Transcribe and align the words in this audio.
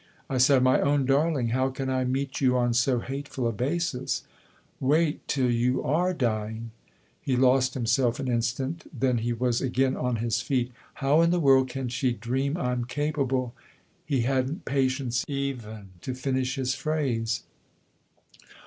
I 0.31 0.39
said:' 0.39 0.63
My 0.63 0.81
own 0.81 1.05
darling^ 1.05 1.05
52 1.05 1.05
THE 1.05 1.13
OTHER 1.35 1.41
HOUSE 1.41 1.51
how 1.51 1.69
can 1.69 1.89
I 1.91 2.03
meet 2.05 2.41
you 2.41 2.57
on 2.57 2.73
so 2.73 2.99
hateful 3.01 3.47
a 3.47 3.51
basis? 3.51 4.23
Wait 4.79 5.27
till 5.27 5.51
you 5.51 5.83
are 5.83 6.11
dying!'" 6.11 6.71
He 7.21 7.35
lost 7.35 7.75
himself 7.75 8.19
an 8.19 8.27
instant; 8.27 8.89
then 8.91 9.19
he 9.19 9.31
was 9.31 9.61
again 9.61 9.95
on 9.95 10.15
his 10.15 10.41
feet." 10.41 10.71
How 11.03 11.21
in 11.21 11.29
the 11.29 11.39
world 11.39 11.69
can 11.69 11.87
she 11.87 12.13
dream 12.13 12.57
I'm 12.57 12.85
capable?" 12.85 13.53
He 14.07 14.21
hadn't 14.21 14.65
patience 14.65 15.23
even 15.27 15.89
to 16.01 16.15
finish 16.15 16.55
his 16.55 16.73
phrase. 16.73 17.43